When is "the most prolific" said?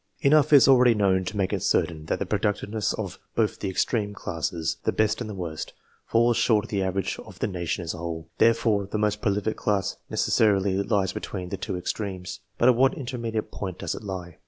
8.87-9.57